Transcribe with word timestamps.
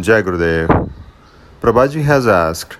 Jai 0.00 0.22
Gurudev. 0.22 0.90
Prabhaji 1.60 2.02
has 2.02 2.26
asked, 2.26 2.76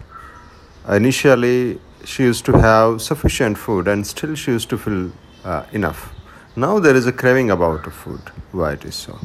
initially 0.88 1.78
she 2.04 2.24
used 2.24 2.44
to 2.44 2.52
have 2.58 3.00
sufficient 3.00 3.56
food 3.56 3.86
and 3.86 4.04
still 4.04 4.34
she 4.34 4.50
used 4.50 4.68
to 4.70 4.76
feel 4.76 5.12
uh, 5.44 5.64
enough. 5.72 6.12
Now 6.56 6.80
there 6.80 6.96
is 6.96 7.06
a 7.06 7.12
craving 7.12 7.50
about 7.50 7.90
food. 7.92 8.20
Why 8.50 8.72
it 8.72 8.84
is 8.84 8.96
so? 8.96 9.18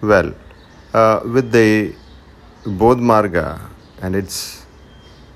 Well, 0.00 0.34
uh, 0.92 1.20
with 1.24 1.52
the 1.52 1.94
Bodh 2.64 3.00
Marga 3.00 3.60
and 4.02 4.16
its 4.16 4.66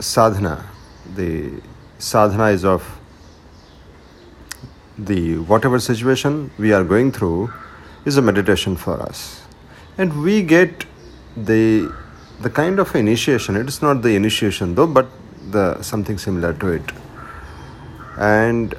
sadhana, 0.01 0.69
the 1.15 1.53
sadhana 1.99 2.47
is 2.47 2.65
of 2.65 2.83
the 4.99 5.39
whatever 5.39 5.79
situation 5.79 6.51
we 6.59 6.73
are 6.73 6.83
going 6.83 7.13
through 7.13 7.53
is 8.05 8.17
a 8.17 8.23
meditation 8.23 8.77
for 8.77 9.01
us 9.01 9.43
and 9.97 10.23
we 10.23 10.43
get 10.43 10.85
the 11.45 11.93
the 12.41 12.51
kind 12.51 12.79
of 12.79 12.95
initiation 12.95 13.57
it 13.57 13.69
is 13.69 13.83
not 13.83 14.03
the 14.03 14.15
initiation 14.15 14.75
though 14.75 14.87
but 14.87 15.09
the 15.51 15.83
something 15.83 16.19
similar 16.19 16.53
to 16.55 16.69
it. 16.69 16.93
And 18.19 18.75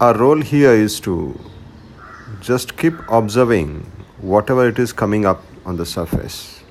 our 0.00 0.16
role 0.16 0.40
here 0.40 0.72
is 0.72 1.00
to 1.00 1.38
just 2.40 2.76
keep 2.76 2.94
observing 3.08 3.90
whatever 4.20 4.68
it 4.68 4.78
is 4.78 4.92
coming 4.92 5.26
up 5.26 5.42
on 5.64 5.76
the 5.76 5.86
surface. 5.86 6.62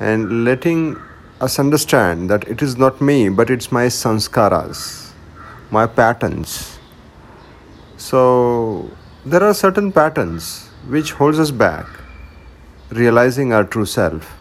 And 0.00 0.44
letting 0.44 1.00
us 1.40 1.58
understand 1.58 2.30
that 2.30 2.48
it 2.48 2.62
is 2.62 2.76
not 2.76 3.00
me 3.00 3.28
but 3.28 3.50
it's 3.50 3.70
my 3.70 3.86
sanskaras 3.86 5.04
my 5.70 5.86
patterns. 5.86 6.78
So 7.96 8.90
there 9.24 9.42
are 9.42 9.54
certain 9.54 9.92
patterns 9.92 10.68
which 10.88 11.12
holds 11.12 11.38
us 11.38 11.50
back 11.50 11.86
realizing 12.90 13.52
our 13.52 13.64
true 13.64 13.86
self. 13.86 14.38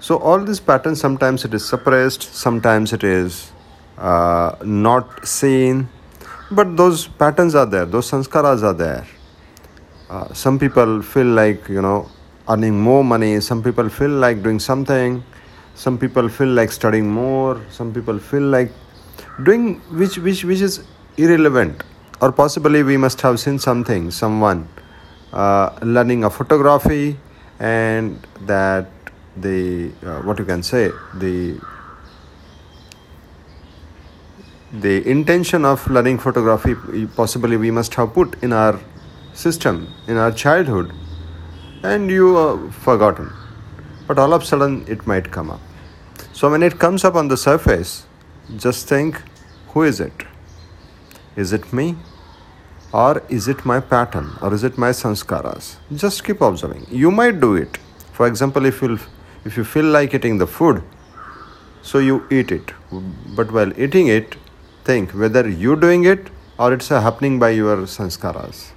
So 0.00 0.16
all 0.18 0.44
these 0.44 0.60
patterns 0.60 1.00
sometimes 1.00 1.44
it 1.44 1.52
is 1.54 1.64
suppressed 1.64 2.22
sometimes 2.34 2.92
it 2.92 3.04
is 3.04 3.52
uh, 3.98 4.56
not 4.64 5.26
seen 5.26 5.88
but 6.50 6.76
those 6.76 7.06
patterns 7.06 7.54
are 7.54 7.66
there 7.66 7.84
those 7.84 8.10
sanskaras 8.10 8.62
are 8.62 8.72
there. 8.72 9.06
Uh, 10.08 10.32
some 10.32 10.58
people 10.58 11.02
feel 11.02 11.26
like 11.26 11.68
you 11.68 11.82
know 11.82 12.08
earning 12.48 12.80
more 12.80 13.04
money 13.04 13.40
some 13.40 13.62
people 13.62 13.88
feel 13.88 14.10
like 14.10 14.42
doing 14.42 14.58
something 14.58 15.22
some 15.74 15.96
people 15.96 16.28
feel 16.28 16.48
like 16.48 16.72
studying 16.72 17.08
more 17.08 17.60
some 17.70 17.92
people 17.92 18.18
feel 18.18 18.42
like 18.42 18.72
doing 19.44 19.76
which 19.90 20.18
which 20.18 20.44
which 20.44 20.60
is 20.60 20.82
irrelevant. 21.16 21.84
Or 22.22 22.32
possibly 22.32 22.82
we 22.82 22.96
must 22.96 23.20
have 23.22 23.40
seen 23.40 23.58
something 23.58 24.10
someone 24.10 24.68
uh, 25.32 25.78
learning 25.82 26.24
a 26.24 26.30
photography 26.30 27.16
and 27.58 28.26
that 28.46 28.88
the 29.36 29.92
uh, 30.04 30.20
what 30.22 30.38
you 30.38 30.44
can 30.44 30.62
say 30.62 30.90
the 31.14 31.60
the 34.72 35.08
intention 35.08 35.64
of 35.64 35.86
learning 35.88 36.18
photography 36.18 36.74
possibly 37.16 37.56
we 37.56 37.70
must 37.70 37.94
have 37.94 38.12
put 38.12 38.40
in 38.42 38.52
our 38.52 38.78
system 39.32 39.88
in 40.06 40.16
our 40.16 40.32
childhood 40.32 40.92
and 41.82 42.10
you 42.10 42.36
are 42.36 42.70
forgotten. 42.70 43.32
But 44.06 44.18
all 44.18 44.32
of 44.34 44.42
a 44.42 44.44
sudden 44.44 44.84
it 44.86 45.06
might 45.06 45.30
come 45.30 45.50
up. 45.50 45.60
So 46.32 46.50
when 46.50 46.62
it 46.62 46.78
comes 46.78 47.04
up 47.04 47.14
on 47.14 47.28
the 47.28 47.36
surface 47.36 48.06
just 48.56 48.88
think 48.88 49.22
who 49.68 49.82
is 49.82 50.00
it? 50.00 50.24
Is 51.36 51.52
it 51.52 51.72
me 51.72 51.96
or 52.92 53.22
is 53.28 53.48
it 53.48 53.64
my 53.64 53.80
pattern? 53.80 54.30
Or 54.42 54.52
is 54.52 54.64
it 54.64 54.76
my 54.78 54.90
sanskaras 54.90 55.76
just 55.94 56.24
keep 56.24 56.40
observing. 56.40 56.86
You 56.90 57.10
might 57.10 57.40
do 57.40 57.54
it. 57.54 57.78
For 58.12 58.26
example 58.26 58.66
if 58.66 58.82
you 58.82 58.98
if 59.44 59.56
you 59.56 59.64
feel 59.64 59.86
like 59.86 60.14
eating 60.14 60.38
the 60.38 60.46
food 60.46 60.82
so 61.82 61.98
you 61.98 62.26
eat 62.30 62.50
it. 62.52 62.72
But 63.36 63.52
while 63.52 63.78
eating 63.80 64.08
it 64.08 64.36
think 64.84 65.12
whether 65.12 65.48
you 65.48 65.76
doing 65.76 66.04
it 66.04 66.28
or 66.58 66.72
it's 66.72 66.88
happening 66.88 67.38
by 67.38 67.50
your 67.50 67.78
sanskaras 67.78 68.72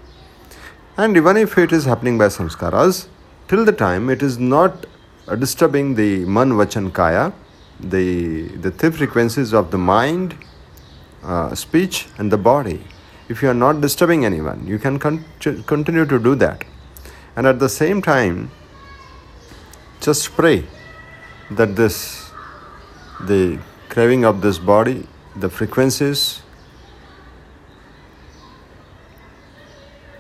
and 0.96 1.18
even 1.18 1.38
if 1.38 1.58
it 1.58 1.72
is 1.72 1.86
happening 1.86 2.20
by 2.20 2.28
samskaras, 2.28 3.08
till 3.48 3.66
the 3.66 3.72
time 3.72 4.12
it 4.12 4.22
is 4.22 4.38
not 4.38 4.86
disturbing 5.40 5.96
the 5.96 6.24
man 6.26 6.52
vachan 6.52 6.94
kaya, 6.94 7.34
the, 7.80 8.44
the 8.58 8.70
three 8.70 8.92
frequencies 8.92 9.54
of 9.56 9.72
the 9.72 9.78
mind, 9.80 10.38
uh, 11.24 11.56
speech, 11.56 12.08
and 12.20 12.32
the 12.32 12.38
body. 12.38 12.84
If 13.30 13.42
you 13.42 13.50
are 13.50 13.54
not 13.54 13.80
disturbing 13.82 14.26
anyone, 14.26 14.68
you 14.68 14.78
can 14.78 15.00
con- 15.00 15.24
continue 15.66 16.06
to 16.06 16.20
do 16.20 16.36
that. 16.36 16.66
And 17.36 17.48
at 17.48 17.60
the 17.60 17.70
same 17.70 18.02
time, 18.02 18.52
just 20.02 20.34
pray 20.34 20.66
that 21.52 21.76
this, 21.76 22.32
the 23.22 23.60
craving 23.90 24.26
of 24.26 24.42
this 24.42 24.58
body, 24.58 25.08
the 25.36 25.50
frequencies, 25.50 26.42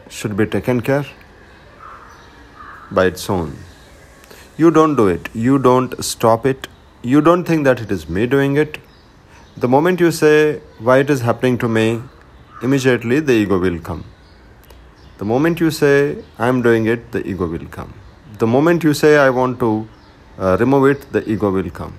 should 0.10 0.38
be 0.38 0.46
taken 0.46 0.80
care 0.82 1.06
by 2.92 3.06
its 3.06 3.30
own. 3.30 3.58
You 4.58 4.72
don't 4.72 4.96
do 4.96 5.08
it, 5.08 5.30
you 5.34 5.60
don't 5.60 6.02
stop 6.04 6.46
it, 6.46 6.68
you 7.02 7.22
don't 7.22 7.44
think 7.44 7.64
that 7.66 7.82
it 7.82 7.92
is 7.92 8.08
me 8.08 8.28
doing 8.28 8.56
it. 8.56 8.78
The 9.58 9.68
moment 9.68 10.00
you 10.00 10.12
say 10.12 10.62
why 10.80 11.00
it 11.00 11.10
is 11.10 11.22
happening 11.22 11.58
to 11.58 11.68
me, 11.68 12.02
immediately 12.64 13.20
the 13.20 13.34
ego 13.34 13.60
will 13.60 13.80
come. 13.80 14.04
The 15.18 15.26
moment 15.26 15.60
you 15.60 15.70
say 15.70 16.24
I 16.40 16.48
am 16.48 16.62
doing 16.62 16.86
it, 16.88 17.12
the 17.12 17.26
ego 17.28 17.46
will 17.46 17.68
come. 17.68 17.94
The 18.40 18.48
moment 18.48 18.84
you 18.84 18.94
say 18.94 19.18
I 19.18 19.30
want 19.30 19.60
to 19.60 19.88
uh, 20.40 20.58
remove 20.60 20.86
it, 20.90 21.12
the 21.12 21.30
ego 21.30 21.52
will 21.52 21.70
come. 21.70 21.94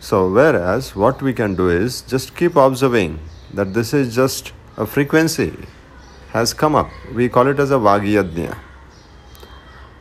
So, 0.00 0.30
whereas 0.32 0.96
what 0.96 1.20
we 1.22 1.32
can 1.34 1.54
do 1.54 1.68
is 1.68 2.00
just 2.02 2.34
keep 2.34 2.56
observing 2.56 3.18
that 3.52 3.74
this 3.74 3.92
is 3.92 4.14
just 4.14 4.52
a 4.76 4.86
frequency 4.86 5.52
has 6.32 6.54
come 6.54 6.74
up. 6.74 6.88
We 7.14 7.28
call 7.28 7.48
it 7.48 7.60
as 7.60 7.70
a 7.70 7.74
Vagyadnya. 7.74 8.56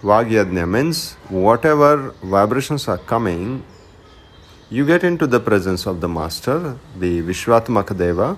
Vagyadnya 0.01 0.67
means 0.67 1.15
whatever 1.27 2.13
vibrations 2.23 2.87
are 2.87 2.97
coming, 2.97 3.63
you 4.69 4.85
get 4.85 5.03
into 5.03 5.27
the 5.27 5.39
presence 5.39 5.85
of 5.85 5.99
the 5.99 6.07
Master, 6.07 6.77
the 6.97 7.21
Vishwatmaka 7.21 7.97
Deva, 7.97 8.37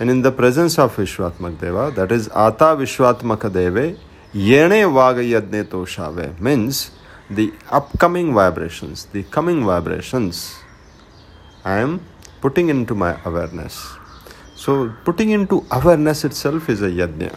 and 0.00 0.10
in 0.10 0.22
the 0.22 0.30
presence 0.30 0.78
of 0.78 0.94
Vishwatmaka 0.94 1.60
Deva, 1.60 1.92
that 1.96 2.12
is 2.12 2.28
Ata 2.28 2.76
Vishwatmaka 2.76 3.52
Deve, 3.52 3.98
Yene 4.32 4.86
Vagayadne 4.92 5.64
Toshave, 5.64 6.38
means 6.40 6.92
the 7.28 7.52
upcoming 7.70 8.32
vibrations, 8.32 9.06
the 9.06 9.24
coming 9.24 9.64
vibrations, 9.64 10.56
I 11.64 11.78
am 11.78 12.00
putting 12.40 12.68
into 12.68 12.94
my 12.94 13.18
awareness. 13.24 13.96
So, 14.54 14.94
putting 15.04 15.30
into 15.30 15.66
awareness 15.70 16.24
itself 16.24 16.68
is 16.68 16.80
a 16.82 16.88
yajna. 16.88 17.34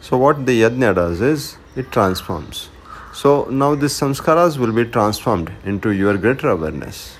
So, 0.00 0.18
what 0.18 0.44
the 0.44 0.62
yajna 0.62 0.94
does 0.94 1.20
is 1.20 1.56
it 1.76 1.90
transforms. 1.92 2.68
So, 3.12 3.44
now 3.44 3.74
these 3.74 3.92
samskaras 3.92 4.58
will 4.58 4.72
be 4.72 4.84
transformed 4.84 5.52
into 5.64 5.90
your 5.90 6.18
greater 6.18 6.50
awareness. 6.50 7.16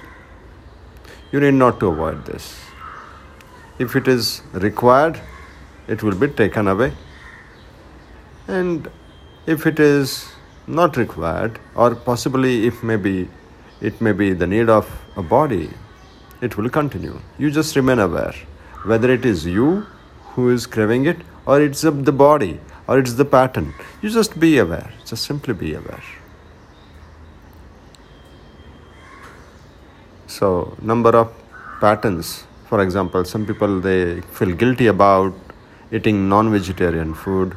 You 1.33 1.41
need 1.41 1.55
not 1.55 1.81
to 1.81 1.87
avoid 1.87 2.27
this. 2.27 2.66
If 3.79 3.95
it 3.95 4.09
is 4.09 4.43
required, 4.53 5.21
it 5.87 6.03
will 6.03 6.15
be 6.15 6.29
taken 6.29 6.69
away. 6.69 6.93
And 8.49 8.91
if 9.47 9.67
it 9.67 9.79
is 9.79 10.29
not 10.67 10.97
required, 10.97 11.59
or 11.75 11.95
possibly 11.95 12.67
if 12.67 12.83
maybe 12.83 13.29
it 13.81 14.01
may 14.01 14.13
be 14.13 14.33
the 14.33 14.47
need 14.47 14.69
of 14.69 14.91
a 15.17 15.23
body, 15.23 15.71
it 16.41 16.57
will 16.57 16.69
continue. 16.69 17.21
You 17.39 17.51
just 17.51 17.77
remain 17.77 17.99
aware 17.99 18.35
whether 18.85 19.11
it 19.11 19.25
is 19.25 19.45
you 19.47 19.87
who 20.35 20.51
is 20.51 20.67
craving 20.67 21.07
it 21.07 21.19
or 21.45 21.61
it's 21.61 21.83
the 21.83 22.13
body 22.13 22.61
or 22.89 22.99
it's 22.99 23.15
the 23.15 23.25
pattern. 23.25 23.75
You 24.03 24.11
just 24.11 24.39
be 24.39 24.59
aware, 24.59 24.93
just 25.05 25.25
simply 25.25 25.55
be 25.55 25.75
aware. 25.75 26.03
So, 30.27 30.77
number 30.83 31.17
of 31.17 31.33
patterns. 31.81 32.45
For 32.69 32.83
example, 32.83 33.25
some 33.25 33.47
people 33.47 33.81
they 33.81 34.21
feel 34.39 34.53
guilty 34.53 34.89
about 34.89 35.35
eating 35.93 36.29
non-vegetarian 36.29 37.15
food. 37.15 37.57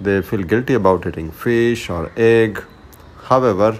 They 0.00 0.22
feel 0.22 0.42
guilty 0.42 0.74
about 0.74 1.06
eating 1.06 1.30
fish 1.30 1.88
or 1.90 2.10
egg. 2.16 2.62
However, 3.24 3.78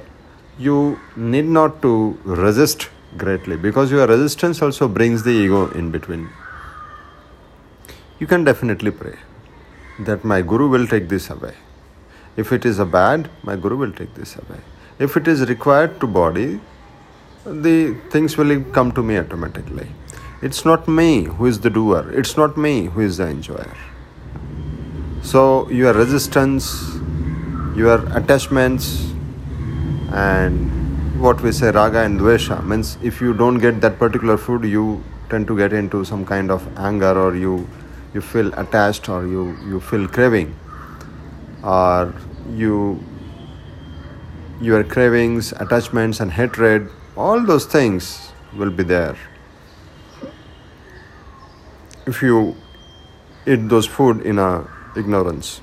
you 0.59 0.99
need 1.17 1.47
not 1.47 1.81
to 1.83 2.19
resist 2.25 2.89
greatly 3.17 3.57
because 3.57 3.91
your 3.91 4.07
resistance 4.07 4.61
also 4.63 4.89
brings 4.89 5.23
the 5.23 5.31
ego 5.31 5.71
in 5.71 5.91
between 5.91 6.29
you 8.19 8.27
can 8.27 8.45
definitely 8.45 8.91
pray 8.91 9.17
that 10.01 10.25
my 10.25 10.41
Guru 10.41 10.69
will 10.69 10.87
take 10.87 11.09
this 11.09 11.29
away. 11.29 11.55
If 12.37 12.51
it 12.51 12.65
is 12.65 12.79
a 12.79 12.87
bad, 12.87 13.29
my 13.43 13.57
Guru 13.57 13.77
will 13.77 13.93
take 13.93 14.15
this 14.15 14.37
away. 14.37 14.61
If 14.99 15.17
it 15.19 15.29
is 15.29 15.47
required 15.49 16.01
to 16.01 16.07
body, 16.07 16.61
the 17.45 17.95
things 18.11 18.39
will 18.39 18.63
come 18.73 18.93
to 18.93 19.03
me 19.03 19.19
automatically. 19.19 19.89
It's 20.43 20.65
not 20.65 20.87
me 20.87 21.25
who 21.25 21.47
is 21.47 21.61
the 21.61 21.71
doer, 21.71 22.11
it's 22.13 22.37
not 22.37 22.57
me 22.57 22.87
who 22.87 23.01
is 23.01 23.17
the 23.17 23.29
enjoyer. 23.29 23.77
So, 25.23 25.69
your 25.71 25.93
resistance 25.93 26.97
your 27.77 27.99
attachments 28.17 29.13
and 30.11 31.21
what 31.21 31.43
we 31.43 31.53
say 31.53 31.71
raga 31.77 31.99
and 32.09 32.19
dvesha 32.21 32.57
means 32.71 32.97
if 33.03 33.21
you 33.21 33.35
don't 33.35 33.59
get 33.65 33.83
that 33.83 33.99
particular 33.99 34.37
food 34.39 34.65
you 34.65 34.85
tend 35.29 35.47
to 35.47 35.57
get 35.59 35.75
into 35.75 36.03
some 36.05 36.25
kind 36.25 36.51
of 36.51 36.67
anger 36.79 37.13
or 37.25 37.37
you 37.37 37.69
you 38.15 38.23
feel 38.23 38.51
attached 38.65 39.11
or 39.11 39.27
you 39.27 39.45
you 39.75 39.81
feel 39.91 40.09
craving 40.17 40.57
or 41.63 42.15
you 42.65 42.81
your 44.71 44.83
cravings 44.97 45.53
attachments 45.67 46.21
and 46.21 46.33
hatred 46.41 46.91
all 47.15 47.49
those 47.53 47.67
things 47.67 48.13
will 48.57 48.71
be 48.71 48.93
there 48.95 49.17
if 52.07 52.23
you 52.23 52.57
eat 53.47 53.69
those 53.69 53.87
food 53.87 54.21
in 54.23 54.39
a 54.39 54.67
ignorance. 54.97 55.61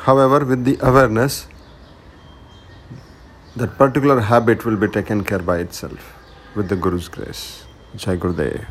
However 0.00 0.44
with 0.44 0.64
the 0.64 0.78
awareness 0.80 1.46
that 3.56 3.76
particular 3.78 4.20
habit 4.20 4.64
will 4.64 4.76
be 4.76 4.88
taken 4.88 5.22
care 5.22 5.38
by 5.38 5.58
itself 5.58 6.14
with 6.56 6.68
the 6.68 6.76
guru's 6.76 7.08
grace. 7.08 7.64
Jai 7.96 8.16
gurudev 8.16 8.66